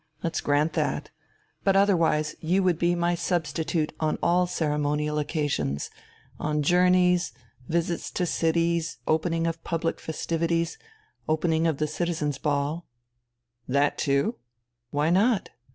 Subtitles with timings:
[0.23, 1.11] Let's grant that.
[1.63, 5.91] But otherwise you would be my substitute on all ceremonial occasions,
[6.39, 7.33] on journeys,
[7.69, 10.79] visits to cities, opening of public festivities,
[11.29, 12.87] opening of the Citizens' Ball...."
[13.67, 14.37] "That too?"
[14.89, 15.49] "Why not?